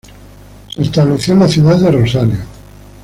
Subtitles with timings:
[0.71, 2.37] Se estableció en la ciudad de Rosario.